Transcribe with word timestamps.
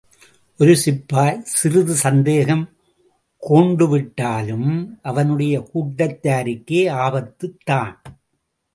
ஒரு 0.59 0.75
சிப்பாய் 0.75 1.43
சிறிது 1.43 1.93
சந்தேகம் 1.93 2.63
கோண்டுவிட்டாலும், 3.49 4.69
அவனுடைய 5.01 5.69
கூட்டத்தாருக்கே 5.73 6.81
ஆபத்துத்தான். 7.05 7.95